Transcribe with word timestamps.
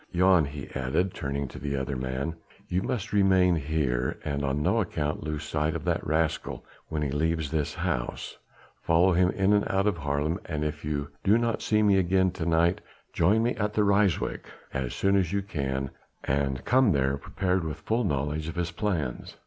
Jan," 0.11 0.45
he 0.45 0.67
added, 0.73 1.13
turning 1.13 1.47
to 1.49 1.59
the 1.59 1.75
other 1.77 1.95
man, 1.95 2.33
"you 2.67 2.81
must 2.81 3.13
remain 3.13 3.55
here 3.55 4.17
and 4.25 4.43
on 4.43 4.63
no 4.63 4.81
account 4.81 5.21
lose 5.23 5.43
sight 5.43 5.75
of 5.75 5.85
that 5.85 6.03
rascal 6.03 6.65
when 6.87 7.03
he 7.03 7.11
leaves 7.11 7.51
this 7.51 7.75
house. 7.75 8.39
Follow 8.81 9.11
him 9.13 9.29
in 9.29 9.53
and 9.53 9.63
out 9.69 9.85
of 9.85 9.99
Haarlem, 9.99 10.39
and 10.45 10.63
if 10.65 10.83
you 10.83 11.09
do 11.23 11.37
not 11.37 11.61
see 11.61 11.83
me 11.83 11.99
again 11.99 12.31
to 12.31 12.47
night, 12.47 12.81
join 13.13 13.43
me 13.43 13.53
at 13.57 13.75
Ryswyk 13.77 14.45
as 14.73 14.95
soon 14.95 15.15
as 15.15 15.31
you 15.31 15.43
can, 15.43 15.91
and 16.23 16.65
come 16.65 16.93
there 16.93 17.15
prepared 17.15 17.63
with 17.63 17.77
full 17.77 18.03
knowledge 18.03 18.47
of 18.47 18.55
his 18.55 18.71
plans." 18.71 19.37